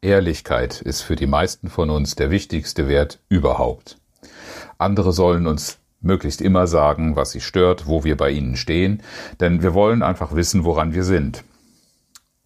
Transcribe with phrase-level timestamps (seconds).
[0.00, 3.98] Ehrlichkeit ist für die meisten von uns der wichtigste Wert überhaupt.
[4.78, 9.02] Andere sollen uns möglichst immer sagen, was sie stört, wo wir bei ihnen stehen,
[9.40, 11.42] denn wir wollen einfach wissen, woran wir sind.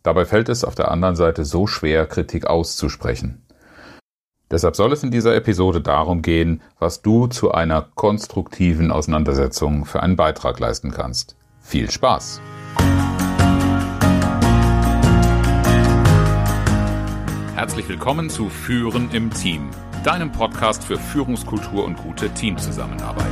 [0.03, 3.43] Dabei fällt es auf der anderen Seite so schwer, Kritik auszusprechen.
[4.51, 10.03] Deshalb soll es in dieser Episode darum gehen, was du zu einer konstruktiven Auseinandersetzung für
[10.03, 11.37] einen Beitrag leisten kannst.
[11.61, 12.41] Viel Spaß!
[17.63, 19.71] Herzlich willkommen zu Führen im Team,
[20.03, 23.25] deinem Podcast für Führungskultur und gute Teamzusammenarbeit.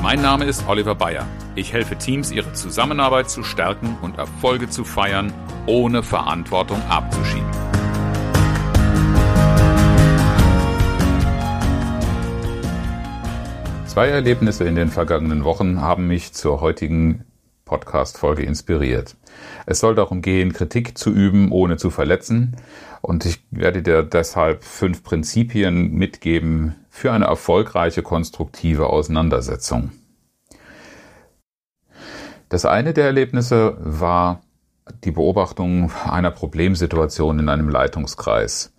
[0.00, 1.26] Mein Name ist Oliver Bayer.
[1.56, 5.32] Ich helfe Teams, ihre Zusammenarbeit zu stärken und Erfolge zu feiern,
[5.66, 7.50] ohne Verantwortung abzuschieben.
[13.86, 17.24] Zwei Erlebnisse in den vergangenen Wochen haben mich zur heutigen
[17.70, 19.16] Podcast-Folge inspiriert.
[19.64, 22.56] Es soll darum gehen, Kritik zu üben, ohne zu verletzen.
[23.00, 29.92] Und ich werde dir deshalb fünf Prinzipien mitgeben für eine erfolgreiche, konstruktive Auseinandersetzung.
[32.48, 34.42] Das eine der Erlebnisse war
[35.04, 38.72] die Beobachtung einer Problemsituation in einem Leitungskreis.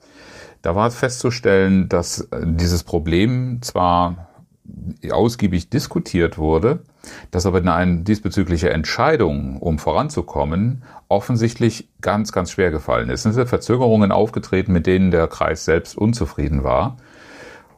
[0.61, 4.28] Da war festzustellen, dass dieses Problem zwar
[5.09, 6.83] ausgiebig diskutiert wurde,
[7.32, 13.26] dass aber eine diesbezügliche Entscheidung, um voranzukommen, offensichtlich ganz, ganz schwer gefallen ist.
[13.26, 16.98] Es sind Verzögerungen aufgetreten, mit denen der Kreis selbst unzufrieden war.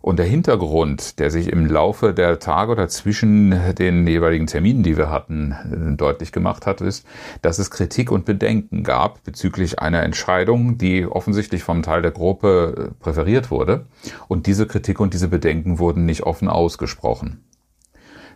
[0.04, 4.98] Und der Hintergrund, der sich im Laufe der Tage oder zwischen den jeweiligen Terminen, die
[4.98, 7.08] wir hatten, deutlich gemacht hat, ist,
[7.42, 12.92] dass es Kritik und Bedenken gab bezüglich einer Entscheidung, die offensichtlich vom Teil der Gruppe
[13.00, 13.86] präferiert wurde.
[14.28, 17.40] Und diese Kritik und diese Bedenken wurden nicht offen ausgesprochen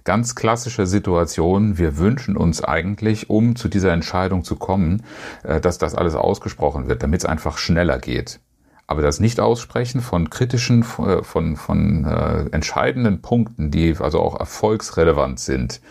[0.07, 1.77] ganz klassische Situation.
[1.77, 5.03] Wir wünschen uns eigentlich, um zu dieser Entscheidung zu kommen,
[5.43, 8.39] äh, dass das alles ausgesprochen wird, damit es einfach schneller geht.
[8.87, 15.41] Aber das Nicht-Aussprechen von kritischen, äh, von, von äh, entscheidenden Punkten, die also auch erfolgsrelevant
[15.41, 15.81] sind,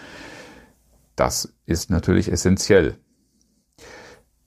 [1.15, 2.97] das ist natürlich essentiell.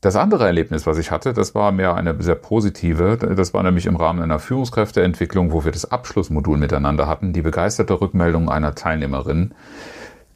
[0.02, 3.18] Das andere Erlebnis, was ich hatte, das war mehr eine sehr positive.
[3.18, 8.00] Das war nämlich im Rahmen einer Führungskräfteentwicklung, wo wir das Abschlussmodul miteinander hatten, die begeisterte
[8.00, 9.54] Rückmeldung einer Teilnehmerin,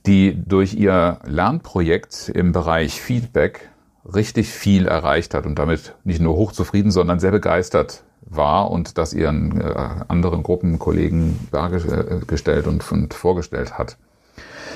[0.05, 3.69] die durch ihr Lernprojekt im Bereich Feedback
[4.03, 9.13] richtig viel erreicht hat und damit nicht nur hochzufrieden, sondern sehr begeistert war und das
[9.13, 9.73] ihren äh,
[10.09, 13.97] anderen Gruppenkollegen dargestellt und, und vorgestellt hat.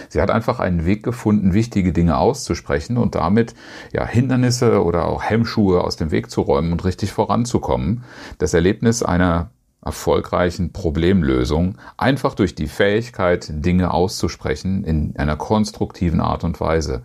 [0.10, 3.54] Sie hat einfach einen Weg gefunden, wichtige Dinge auszusprechen und damit
[3.94, 8.04] ja Hindernisse oder auch Hemmschuhe aus dem Weg zu räumen und richtig voranzukommen.
[8.38, 9.52] Das Erlebnis einer
[9.84, 17.04] erfolgreichen Problemlösung einfach durch die Fähigkeit, Dinge auszusprechen in einer konstruktiven Art und Weise.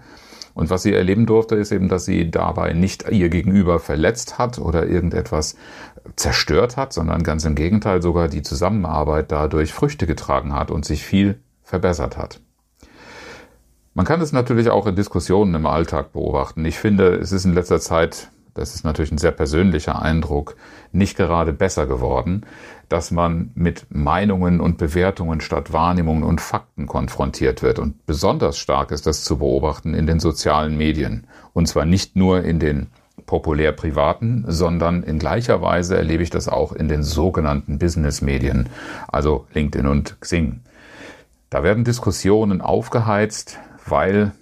[0.55, 4.59] Und was sie erleben durfte, ist eben, dass sie dabei nicht ihr Gegenüber verletzt hat
[4.59, 5.57] oder irgendetwas
[6.17, 11.05] zerstört hat, sondern ganz im Gegenteil sogar die Zusammenarbeit dadurch Früchte getragen hat und sich
[11.05, 12.41] viel verbessert hat.
[13.95, 16.65] Man kann es natürlich auch in Diskussionen im Alltag beobachten.
[16.65, 20.57] Ich finde, es ist in letzter Zeit, das ist natürlich ein sehr persönlicher Eindruck,
[20.93, 22.47] nicht gerade besser geworden,
[22.89, 27.79] dass man mit Meinungen und Bewertungen statt Wahrnehmungen und Fakten konfrontiert wird.
[27.79, 31.27] Und besonders stark ist das zu beobachten in den sozialen Medien.
[31.53, 32.87] Und zwar nicht nur in den
[33.27, 38.71] populär privaten, sondern in gleicher Weise erlebe ich das auch in den sogenannten Business-Medien,
[39.09, 40.61] also LinkedIn und Xing.
[41.51, 44.33] Da werden Diskussionen aufgeheizt, weil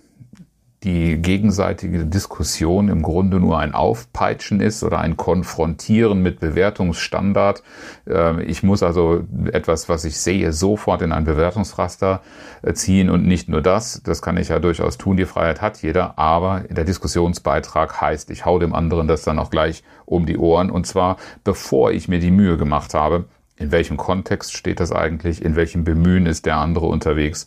[0.82, 7.62] die gegenseitige Diskussion im Grunde nur ein Aufpeitschen ist oder ein Konfrontieren mit Bewertungsstandard.
[8.06, 12.22] Ähm, ich muss also etwas, was ich sehe, sofort in ein Bewertungsraster
[12.62, 14.02] äh, ziehen und nicht nur das.
[14.02, 15.18] Das kann ich ja durchaus tun.
[15.18, 16.18] Die Freiheit hat jeder.
[16.18, 20.70] Aber der Diskussionsbeitrag heißt, ich hau dem anderen das dann auch gleich um die Ohren.
[20.70, 25.44] Und zwar, bevor ich mir die Mühe gemacht habe, in welchem Kontext steht das eigentlich?
[25.44, 27.46] In welchem Bemühen ist der andere unterwegs?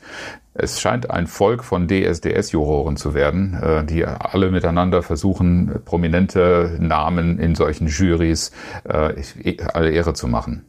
[0.56, 7.40] Es scheint ein Volk von DSDS-Juroren zu werden, äh, die alle miteinander versuchen, prominente Namen
[7.40, 8.52] in solchen Jurys
[8.84, 10.66] äh, alle Ehre zu machen.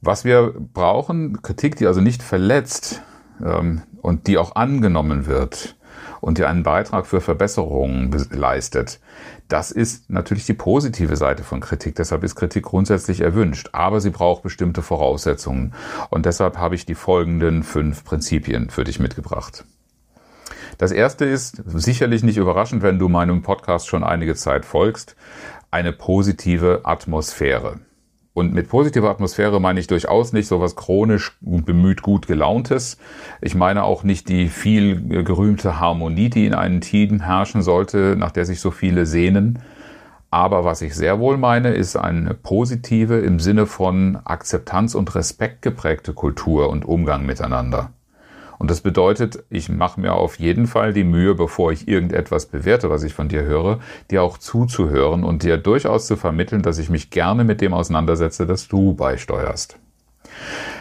[0.00, 3.02] Was wir brauchen, Kritik, die also nicht verletzt
[3.42, 5.76] ähm, und die auch angenommen wird,
[6.24, 8.98] und die einen Beitrag für Verbesserungen leistet.
[9.48, 11.96] Das ist natürlich die positive Seite von Kritik.
[11.96, 13.68] Deshalb ist Kritik grundsätzlich erwünscht.
[13.72, 15.74] Aber sie braucht bestimmte Voraussetzungen.
[16.08, 19.66] Und deshalb habe ich die folgenden fünf Prinzipien für dich mitgebracht.
[20.78, 25.16] Das erste ist sicherlich nicht überraschend, wenn du meinem Podcast schon einige Zeit folgst,
[25.70, 27.80] eine positive Atmosphäre.
[28.34, 32.98] Und mit positiver Atmosphäre meine ich durchaus nicht so was chronisch bemüht gut gelauntes.
[33.40, 38.32] Ich meine auch nicht die viel gerühmte Harmonie, die in einem Team herrschen sollte, nach
[38.32, 39.60] der sich so viele sehnen.
[40.32, 45.62] Aber was ich sehr wohl meine, ist eine positive im Sinne von Akzeptanz und Respekt
[45.62, 47.92] geprägte Kultur und Umgang miteinander.
[48.64, 52.88] Und das bedeutet, ich mache mir auf jeden Fall die Mühe, bevor ich irgendetwas bewerte,
[52.88, 53.80] was ich von dir höre,
[54.10, 58.46] dir auch zuzuhören und dir durchaus zu vermitteln, dass ich mich gerne mit dem auseinandersetze,
[58.46, 59.78] das du beisteuerst.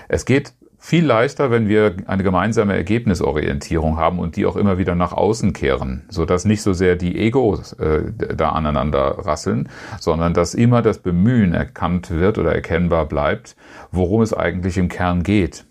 [0.07, 4.95] Es geht viel leichter, wenn wir eine gemeinsame Ergebnisorientierung haben und die auch immer wieder
[4.95, 9.68] nach außen kehren, so dass nicht so sehr die Egos äh, da aneinander rasseln,
[10.00, 13.57] sondern dass immer das Bemühen erkannt wird oder erkennbar bleibt,
[13.91, 15.65] worum es eigentlich im Kern geht.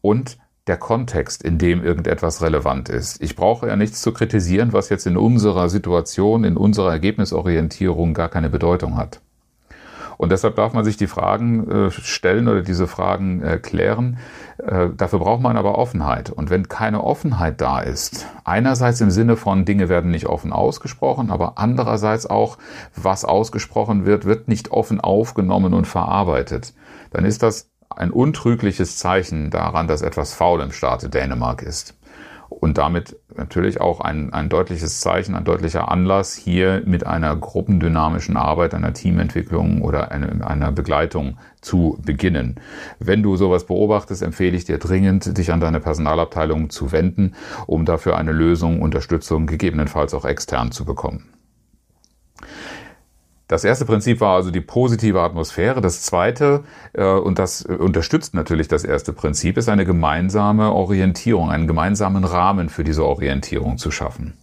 [0.00, 3.22] Und der Kontext, in dem irgendetwas relevant ist.
[3.22, 8.28] Ich brauche ja nichts zu kritisieren, was jetzt in unserer Situation, in unserer Ergebnisorientierung gar
[8.28, 9.20] keine Bedeutung hat.
[10.20, 14.18] Und deshalb darf man sich die Fragen äh, stellen oder diese Fragen äh, klären.
[14.58, 16.28] Äh, dafür braucht man aber Offenheit.
[16.28, 21.30] Und wenn keine Offenheit da ist, einerseits im Sinne von Dinge werden nicht offen ausgesprochen,
[21.30, 22.58] aber andererseits auch,
[22.94, 26.74] was ausgesprochen wird, wird nicht offen aufgenommen und verarbeitet,
[27.12, 31.96] dann ist das ein untrügliches Zeichen daran, dass etwas faul im Staate Dänemark ist.
[32.48, 38.36] Und damit natürlich auch ein, ein deutliches Zeichen, ein deutlicher Anlass, hier mit einer gruppendynamischen
[38.36, 42.56] Arbeit, einer Teamentwicklung oder einer, einer Begleitung zu beginnen.
[42.98, 47.34] Wenn du sowas beobachtest, empfehle ich dir dringend, dich an deine Personalabteilung zu wenden,
[47.68, 51.32] um dafür eine Lösung, Unterstützung, gegebenenfalls auch extern zu bekommen.
[53.50, 55.80] Das erste Prinzip war also die positive Atmosphäre.
[55.80, 56.62] Das zweite,
[56.92, 62.68] äh, und das unterstützt natürlich das erste Prinzip, ist eine gemeinsame Orientierung, einen gemeinsamen Rahmen
[62.68, 64.34] für diese Orientierung zu schaffen.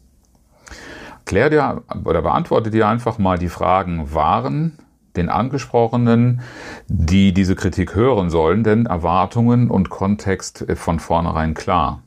[1.24, 4.78] Klär dir oder beantworte dir einfach mal die Fragen, waren
[5.16, 6.42] den Angesprochenen,
[6.90, 12.04] die diese Kritik hören sollen, denn Erwartungen und Kontext von vornherein klar?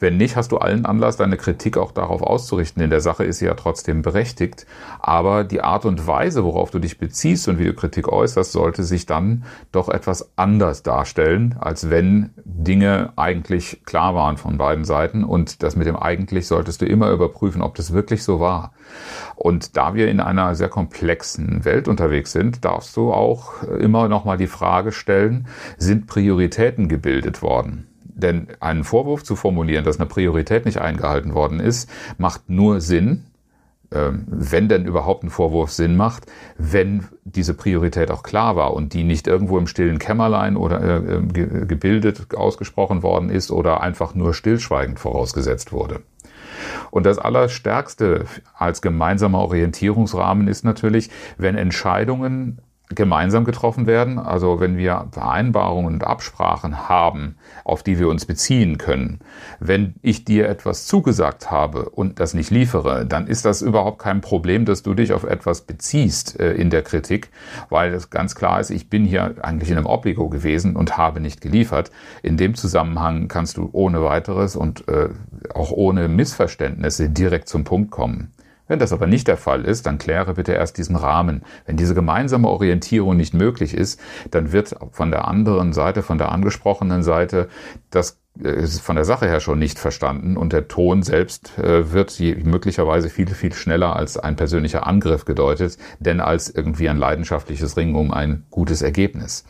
[0.00, 2.82] Wenn nicht, hast du allen Anlass, deine Kritik auch darauf auszurichten.
[2.82, 4.66] In der Sache ist sie ja trotzdem berechtigt.
[5.00, 8.84] Aber die Art und Weise, worauf du dich beziehst und wie du Kritik äußerst, sollte
[8.84, 15.24] sich dann doch etwas anders darstellen, als wenn Dinge eigentlich klar waren von beiden Seiten.
[15.24, 18.72] Und das mit dem eigentlich solltest du immer überprüfen, ob das wirklich so war.
[19.34, 24.24] Und da wir in einer sehr komplexen Welt unterwegs sind, darfst du auch immer noch
[24.24, 27.87] mal die Frage stellen, sind Prioritäten gebildet worden?
[28.18, 31.88] Denn einen Vorwurf zu formulieren, dass eine Priorität nicht eingehalten worden ist,
[32.18, 33.24] macht nur Sinn,
[33.90, 36.26] ähm, wenn denn überhaupt ein Vorwurf Sinn macht,
[36.58, 41.16] wenn diese Priorität auch klar war und die nicht irgendwo im stillen Kämmerlein oder äh,
[41.16, 46.00] äh gebildet ausgesprochen worden ist oder einfach nur stillschweigend vorausgesetzt wurde.
[46.90, 48.24] Und das Allerstärkste
[48.54, 52.60] als gemeinsamer Orientierungsrahmen ist natürlich, wenn Entscheidungen
[52.94, 54.18] gemeinsam getroffen werden.
[54.18, 59.20] Also wenn wir Vereinbarungen und Absprachen haben, auf die wir uns beziehen können.
[59.60, 64.20] Wenn ich dir etwas zugesagt habe und das nicht liefere, dann ist das überhaupt kein
[64.20, 67.30] Problem, dass du dich auf etwas beziehst äh, in der Kritik,
[67.68, 71.20] weil es ganz klar ist, ich bin hier eigentlich in einem Obligo gewesen und habe
[71.20, 71.90] nicht geliefert.
[72.22, 75.10] In dem Zusammenhang kannst du ohne weiteres und äh,
[75.54, 78.32] auch ohne Missverständnisse direkt zum Punkt kommen.
[78.68, 81.42] Wenn das aber nicht der Fall ist, dann kläre bitte erst diesen Rahmen.
[81.66, 84.00] Wenn diese gemeinsame Orientierung nicht möglich ist,
[84.30, 87.48] dann wird von der anderen Seite, von der angesprochenen Seite,
[87.90, 91.92] das äh, ist von der Sache her schon nicht verstanden und der Ton selbst äh,
[91.92, 97.76] wird möglicherweise viel, viel schneller als ein persönlicher Angriff gedeutet, denn als irgendwie ein leidenschaftliches
[97.76, 99.44] Ringen um ein gutes Ergebnis.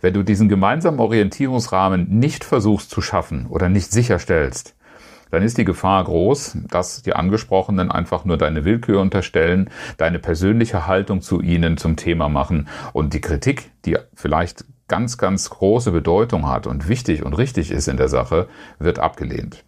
[0.00, 4.75] Wenn du diesen gemeinsamen Orientierungsrahmen nicht versuchst zu schaffen oder nicht sicherstellst,
[5.30, 10.86] dann ist die Gefahr groß, dass die Angesprochenen einfach nur deine Willkür unterstellen, deine persönliche
[10.86, 16.48] Haltung zu ihnen zum Thema machen und die Kritik, die vielleicht ganz, ganz große Bedeutung
[16.48, 19.64] hat und wichtig und richtig ist in der Sache, wird abgelehnt.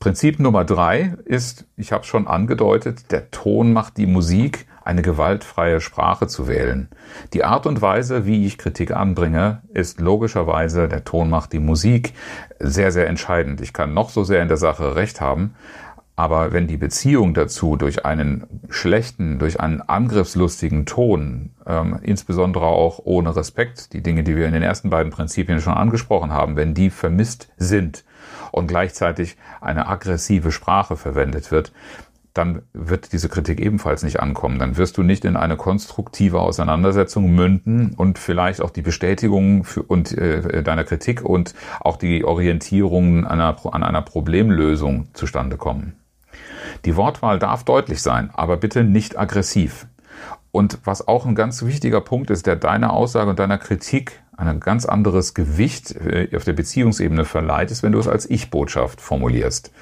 [0.00, 5.80] Prinzip Nummer drei ist, ich habe schon angedeutet, der Ton macht die Musik eine gewaltfreie
[5.80, 6.88] Sprache zu wählen.
[7.32, 12.14] Die Art und Weise, wie ich Kritik anbringe, ist logischerweise, der Ton macht die Musik,
[12.58, 13.60] sehr, sehr entscheidend.
[13.60, 15.54] Ich kann noch so sehr in der Sache recht haben,
[16.14, 23.00] aber wenn die Beziehung dazu durch einen schlechten, durch einen angriffslustigen Ton, ähm, insbesondere auch
[23.04, 26.74] ohne Respekt, die Dinge, die wir in den ersten beiden Prinzipien schon angesprochen haben, wenn
[26.74, 28.04] die vermisst sind
[28.50, 31.72] und gleichzeitig eine aggressive Sprache verwendet wird,
[32.34, 34.58] dann wird diese Kritik ebenfalls nicht ankommen.
[34.58, 39.82] Dann wirst du nicht in eine konstruktive Auseinandersetzung münden und vielleicht auch die Bestätigung für,
[39.82, 45.94] und äh, deiner Kritik und auch die Orientierung einer, an einer Problemlösung zustande kommen.
[46.84, 49.86] Die Wortwahl darf deutlich sein, aber bitte nicht aggressiv.
[50.50, 54.60] Und was auch ein ganz wichtiger Punkt ist, der deiner Aussage und deiner Kritik ein
[54.60, 59.72] ganz anderes Gewicht äh, auf der Beziehungsebene verleiht, ist, wenn du es als Ich-Botschaft formulierst.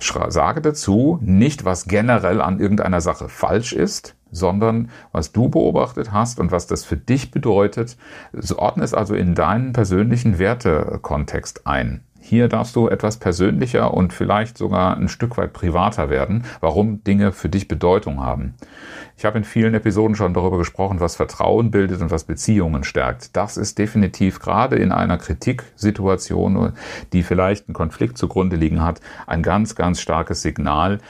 [0.00, 6.40] Sage dazu nicht, was generell an irgendeiner Sache falsch ist, sondern was du beobachtet hast
[6.40, 7.96] und was das für dich bedeutet.
[8.56, 12.02] Ordne es also in deinen persönlichen Wertekontext ein.
[12.24, 17.32] Hier darfst du etwas persönlicher und vielleicht sogar ein Stück weit privater werden, warum Dinge
[17.32, 18.54] für dich Bedeutung haben.
[19.16, 23.36] Ich habe in vielen Episoden schon darüber gesprochen, was Vertrauen bildet und was Beziehungen stärkt.
[23.36, 26.74] Das ist definitiv gerade in einer Kritiksituation,
[27.12, 31.00] die vielleicht einen Konflikt zugrunde liegen hat, ein ganz, ganz starkes Signal.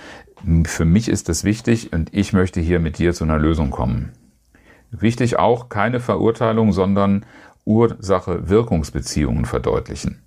[0.65, 4.13] Für mich ist es wichtig und ich möchte hier mit dir zu einer Lösung kommen.
[4.91, 7.27] Wichtig auch keine Verurteilung, sondern
[7.67, 10.23] Ursache-Wirkungsbeziehungen verdeutlichen.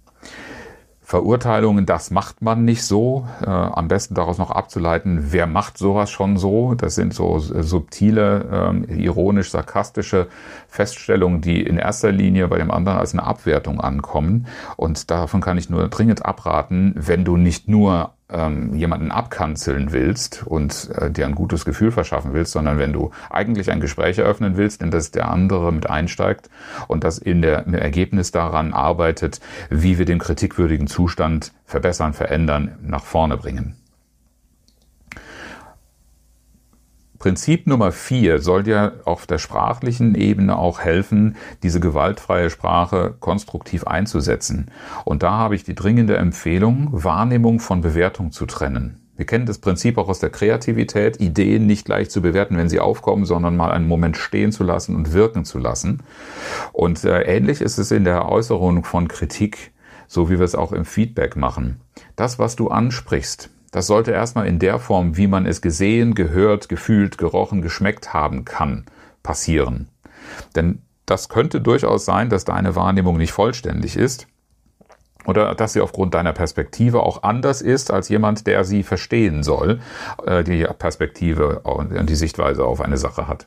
[1.05, 3.27] Verurteilungen, das macht man nicht so.
[3.45, 6.74] Äh, am besten daraus noch abzuleiten, wer macht sowas schon so.
[6.74, 10.27] Das sind so subtile, äh, ironisch-sarkastische
[10.67, 14.47] Feststellungen, die in erster Linie bei dem anderen als eine Abwertung ankommen.
[14.77, 20.44] Und davon kann ich nur dringend abraten, wenn du nicht nur ähm, jemanden abkanzeln willst
[20.46, 24.58] und äh, dir ein gutes Gefühl verschaffen willst, sondern wenn du eigentlich ein Gespräch eröffnen
[24.58, 26.50] willst, in das der andere mit einsteigt
[26.88, 29.39] und das in der, im Ergebnis daran arbeitet,
[29.70, 33.75] wie wir den kritikwürdigen Zustand verbessern, verändern, nach vorne bringen.
[37.25, 43.88] Prinzip Nummer vier soll dir auf der sprachlichen Ebene auch helfen, diese gewaltfreie Sprache konstruktiv
[43.88, 44.70] einzusetzen.
[45.05, 49.00] Und da habe ich die dringende Empfehlung, Wahrnehmung von Bewertung zu trennen.
[49.17, 52.79] Wir kennen das Prinzip auch aus der Kreativität, Ideen nicht gleich zu bewerten, wenn sie
[52.79, 56.03] aufkommen, sondern mal einen Moment stehen zu lassen und wirken zu lassen.
[56.74, 59.72] Und äh, ähnlich ist es in der Äußerung von Kritik,
[60.08, 61.82] so wie wir es auch im Feedback machen.
[62.15, 66.70] Das, was du ansprichst, das sollte erstmal in der Form, wie man es gesehen, gehört,
[66.70, 68.86] gefühlt, gerochen, geschmeckt haben kann,
[69.22, 69.89] passieren.
[70.55, 74.27] Denn das könnte durchaus sein, dass deine Wahrnehmung nicht vollständig ist
[75.25, 79.82] oder dass sie aufgrund deiner Perspektive auch anders ist als jemand, der sie verstehen soll,
[80.25, 83.46] äh, die Perspektive und die Sichtweise auf eine Sache hat.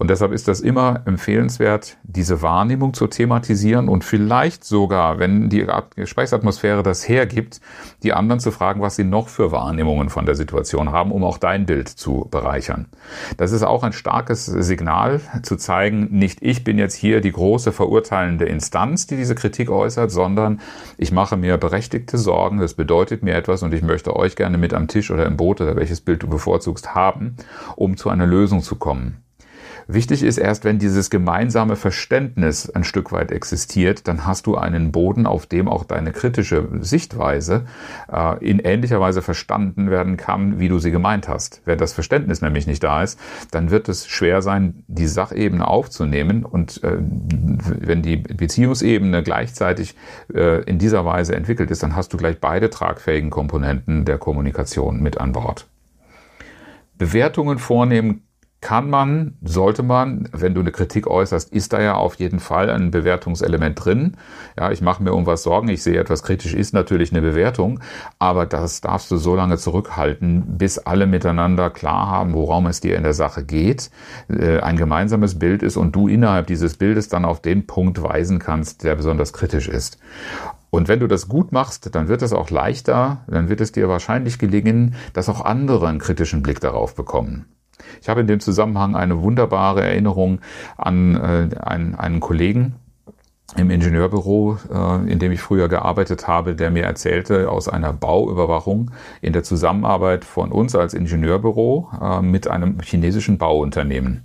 [0.00, 5.66] Und deshalb ist das immer empfehlenswert, diese Wahrnehmung zu thematisieren und vielleicht sogar, wenn die
[5.94, 7.60] Gesprächsatmosphäre das hergibt,
[8.02, 11.36] die anderen zu fragen, was sie noch für Wahrnehmungen von der Situation haben, um auch
[11.36, 12.86] dein Bild zu bereichern.
[13.36, 17.70] Das ist auch ein starkes Signal zu zeigen, nicht ich bin jetzt hier die große
[17.70, 20.62] verurteilende Instanz, die diese Kritik äußert, sondern
[20.96, 24.72] ich mache mir berechtigte Sorgen, das bedeutet mir etwas und ich möchte euch gerne mit
[24.72, 27.36] am Tisch oder im Boot oder welches Bild du bevorzugst haben,
[27.76, 29.22] um zu einer Lösung zu kommen.
[29.92, 34.92] Wichtig ist erst, wenn dieses gemeinsame Verständnis ein Stück weit existiert, dann hast du einen
[34.92, 37.64] Boden, auf dem auch deine kritische Sichtweise
[38.12, 41.62] äh, in ähnlicher Weise verstanden werden kann, wie du sie gemeint hast.
[41.64, 43.18] Wenn das Verständnis nämlich nicht da ist,
[43.50, 49.96] dann wird es schwer sein, die Sachebene aufzunehmen und äh, wenn die Beziehungsebene gleichzeitig
[50.32, 55.02] äh, in dieser Weise entwickelt ist, dann hast du gleich beide tragfähigen Komponenten der Kommunikation
[55.02, 55.66] mit an Bord.
[56.96, 58.22] Bewertungen vornehmen
[58.60, 62.68] kann man, sollte man, wenn du eine Kritik äußerst, ist da ja auf jeden Fall
[62.68, 64.16] ein Bewertungselement drin.
[64.58, 67.80] Ja, ich mache mir um was Sorgen, ich sehe etwas kritisch, ist natürlich eine Bewertung,
[68.18, 72.96] aber das darfst du so lange zurückhalten, bis alle miteinander klar haben, worum es dir
[72.96, 73.90] in der Sache geht,
[74.28, 78.38] äh, ein gemeinsames Bild ist und du innerhalb dieses Bildes dann auf den Punkt weisen
[78.38, 79.98] kannst, der besonders kritisch ist.
[80.68, 83.88] Und wenn du das gut machst, dann wird es auch leichter, dann wird es dir
[83.88, 87.46] wahrscheinlich gelingen, dass auch andere einen kritischen Blick darauf bekommen.
[88.00, 90.40] Ich habe in dem Zusammenhang eine wunderbare Erinnerung
[90.76, 92.74] an äh, einen, einen Kollegen,
[93.56, 98.92] im Ingenieurbüro, äh, in dem ich früher gearbeitet habe, der mir erzählte aus einer Bauüberwachung
[99.20, 104.24] in der Zusammenarbeit von uns als Ingenieurbüro äh, mit einem chinesischen Bauunternehmen.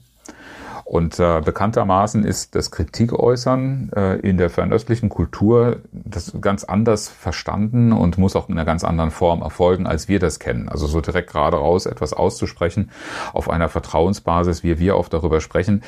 [0.86, 7.92] Und äh, bekanntermaßen ist das Kritik-Äußern äh, in der fernöstlichen Kultur das ganz anders verstanden
[7.92, 10.70] und muss auch in einer ganz anderen Form erfolgen, als wir das kennen.
[10.70, 12.92] Also so direkt gerade raus etwas auszusprechen
[13.34, 15.82] auf einer Vertrauensbasis, wie wir oft darüber sprechen,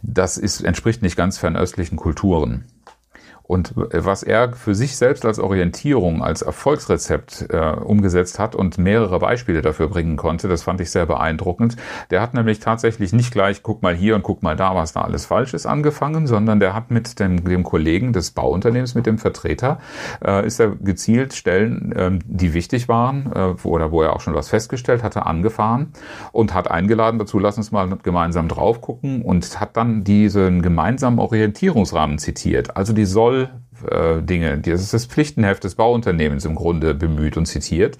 [0.00, 2.64] das ist, entspricht nicht ganz fernöstlichen Kulturen.
[3.48, 9.18] Und was er für sich selbst als Orientierung, als Erfolgsrezept äh, umgesetzt hat und mehrere
[9.18, 11.76] Beispiele dafür bringen konnte, das fand ich sehr beeindruckend.
[12.10, 15.00] Der hat nämlich tatsächlich nicht gleich, guck mal hier und guck mal da, was da
[15.00, 19.16] alles falsch ist, angefangen, sondern der hat mit dem, dem Kollegen des Bauunternehmens, mit dem
[19.16, 19.78] Vertreter,
[20.22, 24.34] äh, ist er gezielt Stellen, äh, die wichtig waren, äh, oder wo er auch schon
[24.34, 25.94] was festgestellt hatte, angefahren
[26.32, 31.18] und hat eingeladen dazu, lass uns mal gemeinsam drauf gucken und hat dann diesen gemeinsamen
[31.18, 32.76] Orientierungsrahmen zitiert.
[32.76, 33.37] Also die soll
[33.90, 37.98] äh, Dinge, das ist das Pflichtenheft des Bauunternehmens im Grunde bemüht und zitiert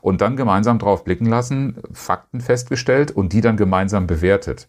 [0.00, 4.68] und dann gemeinsam drauf blicken lassen, Fakten festgestellt und die dann gemeinsam bewertet.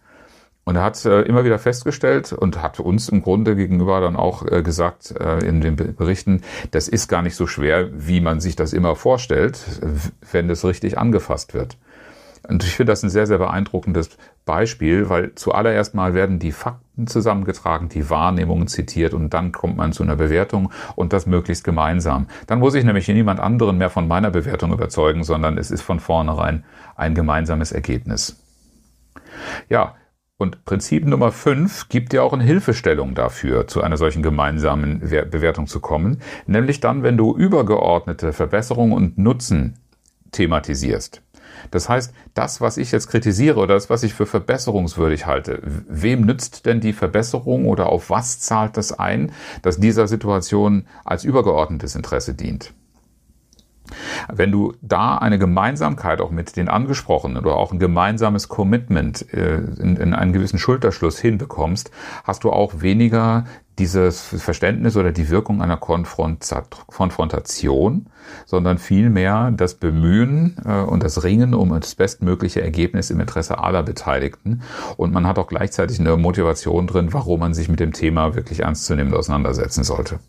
[0.65, 4.45] Und er hat äh, immer wieder festgestellt und hat uns im Grunde gegenüber dann auch
[4.47, 6.41] äh, gesagt äh, in den Berichten,
[6.71, 9.59] das ist gar nicht so schwer, wie man sich das immer vorstellt,
[10.31, 11.77] wenn es richtig angefasst wird.
[12.47, 17.07] Und ich finde das ein sehr, sehr beeindruckendes Beispiel, weil zuallererst mal werden die Fakten
[17.07, 22.27] zusammengetragen, die Wahrnehmungen zitiert und dann kommt man zu einer Bewertung und das möglichst gemeinsam.
[22.47, 25.99] Dann muss ich nämlich niemand anderen mehr von meiner Bewertung überzeugen, sondern es ist von
[25.99, 26.63] vornherein
[26.95, 28.41] ein gemeinsames Ergebnis.
[29.69, 29.95] Ja,
[30.37, 35.67] und Prinzip Nummer 5 gibt dir auch eine Hilfestellung dafür, zu einer solchen gemeinsamen Bewertung
[35.67, 39.79] zu kommen, nämlich dann, wenn du übergeordnete Verbesserungen und Nutzen
[40.31, 41.21] thematisierst.
[41.71, 46.21] Das heißt, das, was ich jetzt kritisiere oder das, was ich für verbesserungswürdig halte, wem
[46.21, 49.31] nützt denn die Verbesserung oder auf was zahlt das ein,
[49.61, 52.73] dass dieser Situation als übergeordnetes Interesse dient?
[54.31, 59.57] Wenn du da eine Gemeinsamkeit auch mit den Angesprochenen oder auch ein gemeinsames Commitment äh,
[59.57, 61.91] in, in einen gewissen Schulterschluss hinbekommst,
[62.23, 63.45] hast du auch weniger
[63.79, 68.07] dieses Verständnis oder die Wirkung einer Konfrontation,
[68.45, 73.83] sondern vielmehr das Bemühen äh, und das Ringen um das bestmögliche Ergebnis im Interesse aller
[73.83, 74.61] Beteiligten.
[74.97, 78.61] Und man hat auch gleichzeitig eine Motivation drin, warum man sich mit dem Thema wirklich
[78.61, 80.19] ernstzunehmend auseinandersetzen sollte.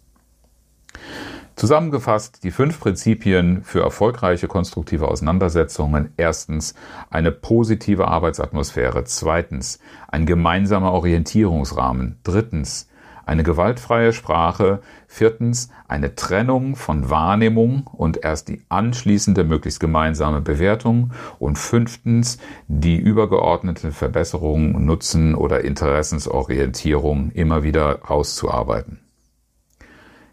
[1.56, 6.12] Zusammengefasst die fünf Prinzipien für erfolgreiche konstruktive Auseinandersetzungen.
[6.18, 6.74] Erstens
[7.08, 9.04] eine positive Arbeitsatmosphäre.
[9.04, 12.18] Zweitens ein gemeinsamer Orientierungsrahmen.
[12.24, 12.90] Drittens
[13.24, 14.80] eine gewaltfreie Sprache.
[15.08, 21.12] Viertens eine Trennung von Wahrnehmung und erst die anschließende möglichst gemeinsame Bewertung.
[21.38, 22.36] Und fünftens
[22.68, 29.05] die übergeordnete Verbesserung, Nutzen oder Interessensorientierung immer wieder rauszuarbeiten.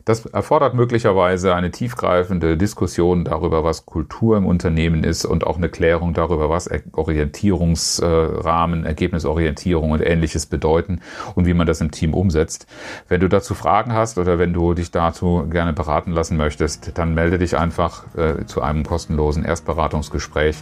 [0.06, 5.70] Das erfordert möglicherweise eine tiefgreifende Diskussion darüber, was Kultur im Unternehmen ist und auch eine
[5.70, 11.00] Klärung darüber, was Orientierungsrahmen, Ergebnisorientierung und ähnliches bedeuten
[11.36, 12.68] und wie man das im Team umsetzt.
[13.08, 17.14] Wenn du dazu Fragen hast oder wenn du dich dazu gerne beraten lassen möchtest, dann
[17.14, 20.58] melde dich einfach äh, zu einem kostenlosen Erstberatungsgespräch.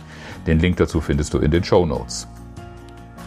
[0.45, 2.27] Den Link dazu findest du in den Show Notes.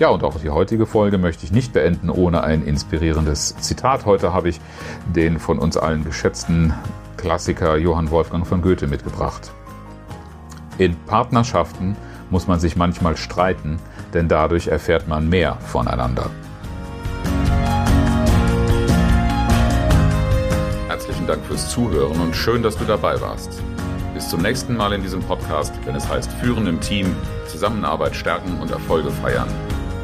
[0.00, 4.06] Ja, und auch die heutige Folge möchte ich nicht beenden ohne ein inspirierendes Zitat.
[4.06, 4.60] Heute habe ich
[5.14, 6.74] den von uns allen geschätzten
[7.16, 9.52] Klassiker Johann Wolfgang von Goethe mitgebracht.
[10.78, 11.96] In Partnerschaften
[12.28, 13.78] muss man sich manchmal streiten,
[14.12, 16.28] denn dadurch erfährt man mehr voneinander.
[20.88, 23.62] Herzlichen Dank fürs Zuhören und schön, dass du dabei warst.
[24.12, 27.14] Bis zum nächsten Mal in diesem Podcast, wenn es heißt Führen im Team,
[27.46, 29.48] Zusammenarbeit stärken und Erfolge feiern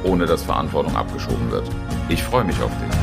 [0.05, 1.69] ohne dass Verantwortung abgeschoben wird.
[2.09, 3.00] Ich freue mich auf dich.